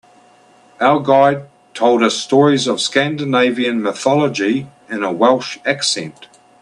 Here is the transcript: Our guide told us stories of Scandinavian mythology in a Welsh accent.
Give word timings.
Our 0.79 0.99
guide 0.99 1.47
told 1.75 2.01
us 2.01 2.17
stories 2.17 2.65
of 2.65 2.81
Scandinavian 2.81 3.83
mythology 3.83 4.65
in 4.89 5.03
a 5.03 5.11
Welsh 5.13 5.59
accent. 5.63 6.27